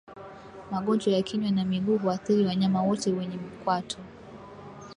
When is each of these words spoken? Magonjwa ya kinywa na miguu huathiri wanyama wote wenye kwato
Magonjwa 0.71 1.13
ya 1.13 1.21
kinywa 1.21 1.51
na 1.51 1.65
miguu 1.65 1.97
huathiri 1.97 2.45
wanyama 2.45 2.81
wote 2.83 3.11
wenye 3.13 3.37
kwato 3.63 3.97